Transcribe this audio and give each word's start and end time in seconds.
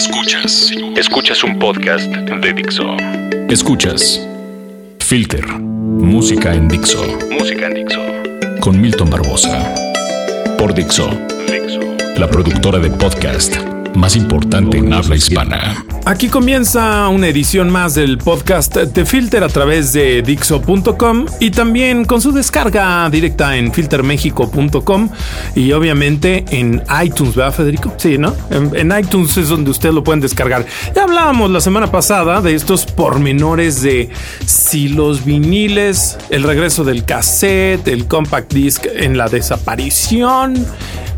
Escuchas. 0.00 0.72
Escuchas 0.96 1.44
un 1.44 1.58
podcast 1.58 2.06
de 2.10 2.52
Dixo. 2.54 2.96
Escuchas 3.50 4.26
Filter. 4.98 5.46
Música 5.46 6.54
en 6.54 6.68
Dixo. 6.68 7.04
Música 7.30 7.66
en 7.66 7.74
Dixo. 7.74 8.00
Con 8.60 8.80
Milton 8.80 9.10
Barbosa. 9.10 9.74
Por 10.56 10.72
Dixo. 10.72 11.10
Dixo. 11.46 11.80
La 12.16 12.26
productora 12.26 12.78
de 12.78 12.88
podcast 12.88 13.56
más 13.94 14.16
importante 14.16 14.78
en 14.78 14.92
habla 14.92 15.16
hispana. 15.16 15.84
Aquí 16.06 16.28
comienza 16.28 17.08
una 17.08 17.28
edición 17.28 17.70
más 17.70 17.94
del 17.94 18.18
podcast 18.18 18.76
de 18.76 19.04
Filter 19.04 19.44
a 19.44 19.48
través 19.48 19.92
de 19.92 20.22
Dixo.com 20.22 21.26
y 21.40 21.50
también 21.50 22.04
con 22.04 22.20
su 22.20 22.32
descarga 22.32 23.08
directa 23.10 23.56
en 23.56 23.72
filtermexico.com 23.72 25.10
y 25.54 25.72
obviamente 25.72 26.44
en 26.50 26.82
iTunes, 27.02 27.34
¿verdad, 27.34 27.52
Federico? 27.52 27.92
Sí, 27.96 28.18
¿no? 28.18 28.34
En, 28.50 28.90
iTunes 28.98 29.36
es 29.36 29.48
donde 29.48 29.70
usted 29.70 29.92
lo 29.92 30.02
pueden 30.02 30.20
descargar. 30.20 30.66
Ya 30.94 31.04
hablábamos 31.04 31.50
la 31.50 31.60
semana 31.60 31.90
pasada 31.90 32.40
de 32.40 32.54
estos 32.54 32.86
pormenores 32.86 33.82
de 33.82 34.10
si 34.44 34.88
los 34.88 35.24
viniles, 35.24 36.18
el 36.30 36.42
regreso 36.42 36.82
del 36.82 37.04
cassette, 37.04 37.86
el 37.88 38.06
compact 38.06 38.52
disc 38.52 38.86
en 38.94 39.16
la 39.16 39.28
desaparición 39.28 40.66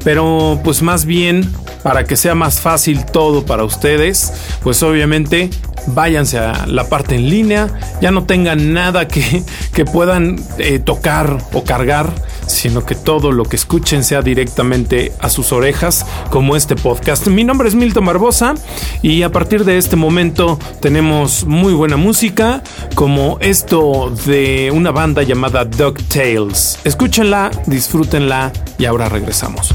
pero 0.05 0.61
pues 0.65 0.83
más 0.83 1.05
bien 1.05 1.49
para 1.83 2.05
que 2.05 2.17
sea 2.17 2.35
más 2.35 2.61
fácil 2.61 3.05
todo 3.05 3.45
para 3.45 3.65
ustedes, 3.65 4.33
pues 4.63 4.83
obviamente 4.83 5.51
váyanse 5.89 6.39
a 6.39 6.67
la 6.67 6.89
parte 6.89 7.17
en 7.17 7.29
línea, 7.29 7.69
ya 8.01 8.11
no 8.11 8.25
tengan 8.25 8.73
nada 8.73 9.09
que, 9.09 9.43
que 9.73 9.85
puedan 9.85 10.41
eh, 10.59 10.79
tocar 10.79 11.39
o 11.53 11.65
cargar, 11.65 12.13
sino 12.47 12.85
que 12.85 12.95
todo 12.95 13.33
lo 13.33 13.45
que 13.45 13.57
escuchen 13.57 14.05
sea 14.05 14.23
directamente 14.23 15.13
a 15.21 15.29
sus 15.29 15.53
orejas, 15.53 16.07
como 16.31 16.57
este 16.57 16.77
podcast. 16.77 17.27
Mi 17.27 17.45
nombre 17.45 17.69
es 17.69 17.75
Milton 17.75 18.05
Barbosa 18.05 18.55
y 19.03 19.23
a 19.23 19.31
partir 19.31 19.65
de 19.65 19.79
este 19.79 19.97
momento 19.97 20.59
tenemos 20.81 21.45
muy 21.45 21.73
buena 21.73 21.97
música, 21.97 22.63
como 22.95 23.39
esto 23.41 24.13
de 24.27 24.71
una 24.73 24.91
banda 24.91 25.23
llamada 25.23 25.69
Tales. 25.69 26.79
Escúchenla, 26.85 27.51
disfrútenla 27.67 28.53
y 28.79 28.85
ahora 28.85 29.09
regresamos. 29.09 29.75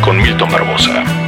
Con 0.00 0.16
Milton 0.16 0.50
Barbosa. 0.50 1.27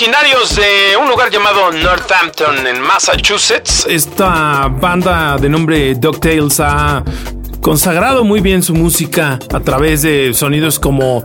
Originarios 0.00 0.56
de 0.56 0.96
un 0.96 1.10
lugar 1.10 1.30
llamado 1.30 1.70
Northampton 1.70 2.66
en 2.66 2.80
Massachusetts. 2.80 3.86
Esta 3.86 4.66
banda 4.68 5.36
de 5.36 5.46
nombre 5.46 5.94
DuckTales 5.94 6.58
ha 6.58 7.04
consagrado 7.60 8.24
muy 8.24 8.40
bien 8.40 8.62
su 8.62 8.74
música 8.74 9.38
a 9.52 9.60
través 9.60 10.02
de 10.02 10.32
sonidos 10.34 10.78
como, 10.78 11.24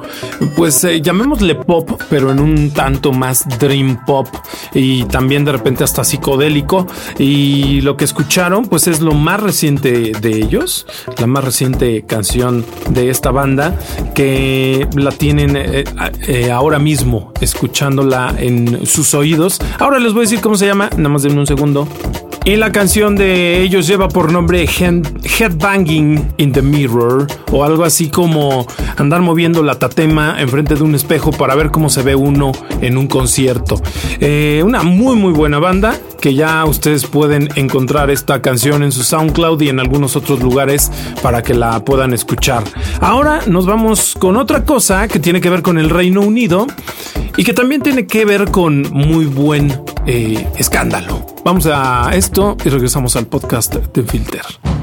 pues 0.55 0.83
eh, 0.83 1.01
llamémosle 1.01 1.55
pop, 1.55 2.01
pero 2.09 2.31
en 2.31 2.39
un 2.39 2.71
tanto 2.71 3.11
más 3.11 3.45
dream 3.59 4.05
pop 4.05 4.27
y 4.73 5.05
también 5.05 5.45
de 5.45 5.51
repente 5.51 5.83
hasta 5.83 6.03
psicodélico. 6.03 6.87
Y 7.17 7.81
lo 7.81 7.97
que 7.97 8.05
escucharon, 8.05 8.65
pues 8.65 8.87
es 8.87 9.01
lo 9.01 9.13
más 9.13 9.41
reciente 9.41 10.11
de 10.11 10.29
ellos, 10.37 10.85
la 11.17 11.27
más 11.27 11.43
reciente 11.43 12.03
canción 12.03 12.65
de 12.89 13.09
esta 13.09 13.31
banda 13.31 13.77
que 14.13 14.87
la 14.95 15.11
tienen 15.11 15.55
eh, 15.55 15.83
eh, 16.27 16.51
ahora 16.51 16.79
mismo 16.79 17.31
escuchándola 17.41 18.35
en 18.37 18.85
sus 18.85 19.13
oídos. 19.13 19.59
Ahora 19.79 19.99
les 19.99 20.13
voy 20.13 20.21
a 20.21 20.23
decir 20.23 20.41
cómo 20.41 20.55
se 20.55 20.65
llama, 20.65 20.89
nada 20.97 21.09
más 21.09 21.23
denme 21.23 21.39
un 21.39 21.47
segundo. 21.47 21.87
Y 22.45 22.57
la 22.57 22.71
canción 22.71 23.15
de 23.15 23.63
ellos 23.63 23.87
lleva 23.87 24.07
por 24.07 24.31
nombre 24.31 24.67
Headbanging 24.67 26.33
in 26.37 26.51
the 26.51 26.61
Mirror 26.61 27.25
o 27.51 27.63
algo 27.63 27.83
así 27.83 28.09
como 28.09 28.67
andar 28.97 29.23
moviendo 29.23 29.63
la 29.63 29.79
tatema 29.79 30.39
enfrente 30.39 30.75
de 30.75 30.83
un 30.83 30.93
espejo 30.93 31.31
para 31.31 31.55
ver 31.55 31.71
cómo 31.71 31.89
se 31.89 32.03
ve 32.03 32.13
uno 32.13 32.51
en 32.81 32.99
un 32.99 33.07
concierto. 33.07 33.81
Eh, 34.19 34.61
una 34.63 34.83
muy 34.83 35.15
muy 35.15 35.33
buena 35.33 35.57
banda 35.57 35.97
que 36.21 36.35
ya 36.35 36.63
ustedes 36.65 37.07
pueden 37.07 37.49
encontrar 37.55 38.11
esta 38.11 38.43
canción 38.43 38.83
en 38.83 38.91
su 38.91 39.03
SoundCloud 39.03 39.61
y 39.61 39.69
en 39.69 39.79
algunos 39.79 40.15
otros 40.15 40.39
lugares 40.39 40.91
para 41.23 41.41
que 41.41 41.55
la 41.55 41.83
puedan 41.83 42.13
escuchar. 42.13 42.63
Ahora 43.01 43.39
nos 43.47 43.65
vamos 43.65 44.13
con 44.19 44.37
otra 44.37 44.65
cosa 44.65 45.07
que 45.07 45.17
tiene 45.19 45.41
que 45.41 45.49
ver 45.49 45.63
con 45.63 45.79
el 45.79 45.89
Reino 45.89 46.21
Unido 46.21 46.67
y 47.37 47.43
que 47.43 47.53
también 47.53 47.81
tiene 47.81 48.05
que 48.05 48.23
ver 48.23 48.51
con 48.51 48.83
muy 48.91 49.25
buen 49.25 49.73
eh, 50.05 50.47
escándalo. 50.57 51.25
Vamos 51.43 51.67
a 51.67 52.11
esto 52.13 52.57
y 52.63 52.69
regresamos 52.69 53.15
al 53.15 53.27
podcast 53.27 53.75
de 53.75 54.03
Filter. 54.03 54.74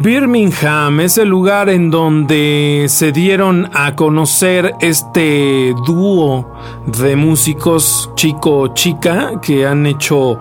Birmingham 0.00 1.00
es 1.00 1.18
el 1.18 1.28
lugar 1.28 1.68
en 1.68 1.90
donde 1.90 2.86
se 2.88 3.10
dieron 3.10 3.68
a 3.74 3.96
conocer 3.96 4.72
este 4.80 5.74
dúo 5.84 6.48
de 6.86 7.16
músicos 7.16 8.08
chico-chica 8.14 9.40
que 9.42 9.66
han 9.66 9.86
hecho 9.86 10.38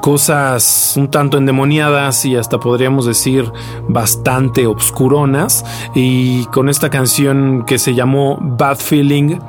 cosas 0.00 0.94
un 0.96 1.10
tanto 1.10 1.38
endemoniadas 1.38 2.24
y 2.24 2.36
hasta 2.36 2.60
podríamos 2.60 3.04
decir 3.04 3.50
bastante 3.88 4.68
obscuronas. 4.68 5.64
Y 5.94 6.44
con 6.46 6.68
esta 6.68 6.88
canción 6.88 7.64
que 7.66 7.78
se 7.78 7.94
llamó 7.94 8.38
Bad 8.40 8.76
Feeling, 8.76 9.40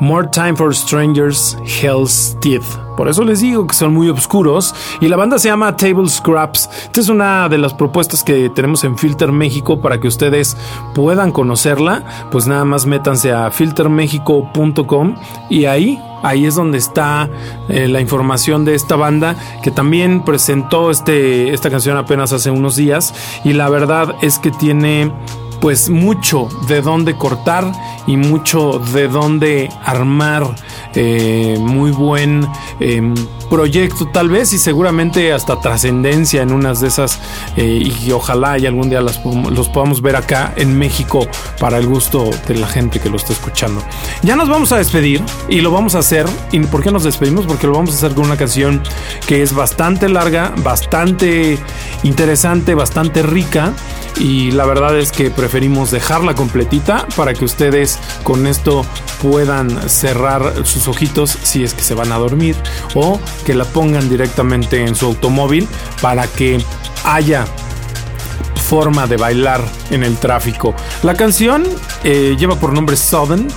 More 0.00 0.28
Time 0.32 0.56
for 0.56 0.74
Strangers, 0.74 1.58
Hell's 1.82 2.38
Teeth. 2.40 2.89
Por 2.96 3.08
eso 3.08 3.24
les 3.24 3.40
digo 3.40 3.66
que 3.66 3.74
son 3.74 3.94
muy 3.94 4.08
oscuros. 4.08 4.74
Y 5.00 5.08
la 5.08 5.16
banda 5.16 5.38
se 5.38 5.48
llama 5.48 5.76
Table 5.76 6.08
Scraps. 6.08 6.68
Esta 6.84 7.00
es 7.00 7.08
una 7.08 7.48
de 7.48 7.58
las 7.58 7.74
propuestas 7.74 8.22
que 8.24 8.50
tenemos 8.50 8.84
en 8.84 8.96
Filter 8.98 9.32
México 9.32 9.80
para 9.80 10.00
que 10.00 10.08
ustedes 10.08 10.56
puedan 10.94 11.32
conocerla. 11.32 12.04
Pues 12.30 12.46
nada 12.46 12.64
más 12.64 12.86
métanse 12.86 13.32
a 13.32 13.50
filtermexico.com 13.50 15.14
y 15.48 15.64
ahí 15.64 15.98
Ahí 16.22 16.44
es 16.44 16.54
donde 16.54 16.78
está 16.78 17.30
eh, 17.68 17.88
la 17.88 18.00
información 18.00 18.64
de 18.64 18.74
esta 18.74 18.96
banda 18.96 19.36
que 19.62 19.70
también 19.70 20.22
presentó 20.22 20.90
este, 20.90 21.54
esta 21.54 21.70
canción 21.70 21.96
apenas 21.96 22.32
hace 22.32 22.50
unos 22.50 22.76
días 22.76 23.14
y 23.44 23.54
la 23.54 23.68
verdad 23.70 24.14
es 24.20 24.38
que 24.38 24.50
tiene 24.50 25.12
pues 25.60 25.90
mucho 25.90 26.48
de 26.68 26.82
dónde 26.82 27.16
cortar 27.16 27.70
y 28.06 28.16
mucho 28.16 28.80
de 28.92 29.08
dónde 29.08 29.68
armar 29.84 30.54
eh, 30.94 31.56
muy 31.60 31.90
buen 31.92 32.46
em, 32.80 33.14
proyecto 33.50 34.08
tal 34.08 34.30
vez 34.30 34.52
y 34.52 34.58
seguramente 34.58 35.32
hasta 35.32 35.60
trascendencia 35.60 36.42
en 36.42 36.52
unas 36.52 36.80
de 36.80 36.88
esas 36.88 37.18
eh, 37.56 37.82
y 38.04 38.12
ojalá 38.12 38.58
y 38.58 38.66
algún 38.66 38.88
día 38.88 39.00
los 39.02 39.18
podamos 39.68 40.00
ver 40.00 40.16
acá 40.16 40.54
en 40.56 40.78
México 40.78 41.26
para 41.58 41.78
el 41.78 41.86
gusto 41.86 42.30
de 42.48 42.54
la 42.54 42.66
gente 42.66 43.00
que 43.00 43.10
lo 43.10 43.16
está 43.16 43.32
escuchando. 43.32 43.82
Ya 44.22 44.36
nos 44.36 44.48
vamos 44.48 44.72
a 44.72 44.78
despedir 44.78 45.22
y 45.48 45.60
lo 45.60 45.70
vamos 45.70 45.94
a 45.94 45.98
hacer. 45.98 46.26
¿Y 46.52 46.60
por 46.60 46.82
qué 46.82 46.90
nos 46.90 47.04
despedimos? 47.04 47.46
Porque 47.46 47.66
lo 47.66 47.74
vamos 47.74 47.90
a 47.92 47.96
hacer 47.96 48.14
con 48.14 48.26
una 48.26 48.36
canción 48.36 48.82
que 49.26 49.42
es 49.42 49.54
bastante 49.54 50.08
larga, 50.08 50.52
bastante 50.58 51.58
interesante, 52.02 52.74
bastante 52.74 53.22
rica 53.22 53.72
y 54.18 54.50
la 54.50 54.66
verdad 54.66 54.98
es 54.98 55.12
que 55.12 55.30
preferimos 55.30 55.90
dejarla 55.90 56.34
completita 56.34 57.06
para 57.16 57.34
que 57.34 57.44
ustedes 57.44 57.98
con 58.22 58.46
esto 58.46 58.84
puedan 59.22 59.88
cerrar 59.88 60.66
sus 60.66 60.88
ojitos 60.88 61.30
si 61.42 61.64
es 61.64 61.74
que 61.74 61.82
se 61.82 61.94
van 61.94 62.12
a 62.12 62.18
dormir 62.18 62.56
o 62.94 63.18
que 63.40 63.54
la 63.54 63.64
pongan 63.64 64.08
directamente 64.08 64.84
en 64.84 64.94
su 64.94 65.06
automóvil 65.06 65.66
para 66.00 66.26
que 66.26 66.62
haya 67.04 67.46
forma 68.70 69.08
de 69.08 69.16
bailar 69.16 69.60
en 69.90 70.04
el 70.04 70.16
tráfico. 70.16 70.74
La 71.02 71.14
canción 71.14 71.64
eh, 72.04 72.36
lleva 72.38 72.54
por 72.54 72.72
nombre 72.72 72.96
Southern 72.96 73.48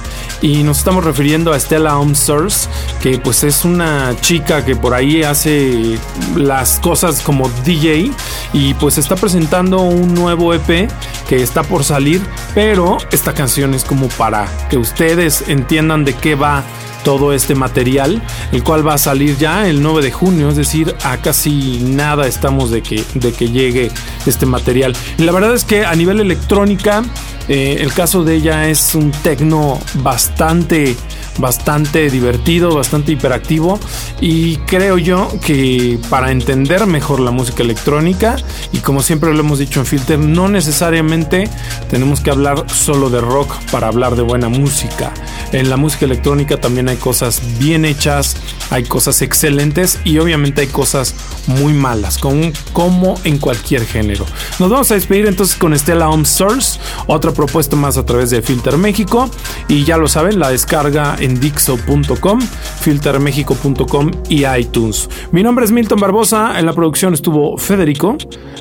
y 0.41 0.63
nos 0.63 0.79
estamos 0.79 1.03
refiriendo 1.03 1.53
a 1.53 1.59
Stella 1.59 1.93
Source, 2.15 2.67
que 2.99 3.19
pues 3.19 3.43
es 3.43 3.63
una 3.63 4.15
chica 4.21 4.65
que 4.65 4.75
por 4.75 4.95
ahí 4.95 5.21
hace 5.21 5.99
las 6.35 6.79
cosas 6.79 7.21
como 7.21 7.47
DJ 7.63 8.11
y 8.53 8.73
pues 8.73 8.97
está 8.97 9.15
presentando 9.15 9.81
un 9.81 10.15
nuevo 10.15 10.51
EP 10.53 10.89
que 11.29 11.43
está 11.43 11.61
por 11.61 11.83
salir, 11.83 12.19
pero 12.55 12.97
esta 13.11 13.33
canción 13.33 13.75
es 13.75 13.83
como 13.83 14.07
para 14.09 14.47
que 14.71 14.77
ustedes 14.77 15.43
entiendan 15.47 16.05
de 16.05 16.15
qué 16.15 16.33
va 16.33 16.63
todo 17.03 17.33
este 17.33 17.55
material, 17.55 18.21
el 18.51 18.63
cual 18.63 18.85
va 18.87 18.95
a 18.95 18.97
salir 18.97 19.37
ya 19.37 19.67
el 19.67 19.81
9 19.81 20.01
de 20.01 20.11
junio, 20.11 20.49
es 20.49 20.55
decir, 20.55 20.95
a 21.03 21.17
casi 21.17 21.79
nada 21.79 22.27
estamos 22.27 22.71
de 22.71 22.81
que, 22.81 23.03
de 23.13 23.33
que 23.33 23.49
llegue 23.49 23.91
este 24.25 24.45
material. 24.45 24.95
La 25.17 25.31
verdad 25.31 25.53
es 25.53 25.65
que 25.65 25.85
a 25.85 25.95
nivel 25.95 26.19
electrónica, 26.19 27.03
eh, 27.47 27.77
el 27.79 27.93
caso 27.93 28.23
de 28.23 28.35
ella 28.35 28.69
es 28.69 28.95
un 28.95 29.11
tecno 29.11 29.79
bastante 29.95 30.95
bastante 31.37 32.09
divertido, 32.09 32.75
bastante 32.75 33.11
hiperactivo 33.11 33.79
y 34.21 34.57
creo 34.57 34.97
yo 34.97 35.29
que 35.43 35.99
para 36.09 36.31
entender 36.31 36.85
mejor 36.85 37.19
la 37.19 37.31
música 37.31 37.63
electrónica 37.63 38.35
y 38.71 38.79
como 38.79 39.01
siempre 39.01 39.33
lo 39.33 39.39
hemos 39.39 39.59
dicho 39.59 39.79
en 39.79 39.85
Filter, 39.85 40.19
no 40.19 40.47
necesariamente 40.47 41.49
tenemos 41.89 42.21
que 42.21 42.31
hablar 42.31 42.65
solo 42.69 43.09
de 43.09 43.21
rock 43.21 43.53
para 43.71 43.87
hablar 43.87 44.15
de 44.15 44.21
buena 44.21 44.49
música. 44.49 45.13
En 45.51 45.69
la 45.69 45.77
música 45.77 46.05
electrónica 46.05 46.59
también 46.59 46.89
hay 46.89 46.97
cosas 46.97 47.41
bien 47.59 47.85
hechas, 47.85 48.35
hay 48.69 48.83
cosas 48.83 49.21
excelentes 49.21 49.99
y 50.03 50.17
obviamente 50.17 50.61
hay 50.61 50.67
cosas 50.67 51.13
muy 51.47 51.73
malas, 51.73 52.17
como, 52.17 53.19
en 53.23 53.37
cualquier 53.37 53.85
género. 53.85 54.25
Nos 54.59 54.69
vamos 54.69 54.91
a 54.91 54.95
despedir 54.95 55.27
entonces 55.27 55.55
con 55.55 55.77
Stella 55.77 56.09
Home 56.09 56.25
Source, 56.25 56.79
otra 57.07 57.31
propuesta 57.31 57.75
más 57.75 57.97
a 57.97 58.05
través 58.05 58.29
de 58.29 58.41
Filter 58.41 58.77
México 58.77 59.29
y 59.67 59.83
ya 59.83 59.97
lo 59.97 60.07
saben, 60.07 60.39
la 60.39 60.49
descarga 60.49 61.15
en 61.23 61.39
Dixo.com, 61.39 62.41
filtermexico.com 62.81 64.11
y 64.29 64.45
iTunes. 64.45 65.09
Mi 65.31 65.41
nombre 65.41 65.63
es 65.63 65.71
Milton 65.71 65.99
Barbosa, 65.99 66.59
en 66.59 66.65
la 66.65 66.73
producción 66.73 67.13
estuvo 67.13 67.57
Federico. 67.57 68.17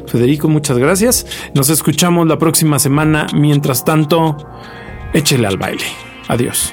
Federico, 0.07 0.49
muchas 0.49 0.79
gracias. 0.79 1.27
Nos 1.55 1.71
escuchamos 1.71 2.27
la 2.29 2.39
próxima 2.39 2.79
semana. 2.79 3.27
Mientras 3.35 3.85
tanto, 3.85 4.37
échele 5.13 5.49
al 5.49 5.57
baile. 5.57 5.85
Adiós. 6.29 6.73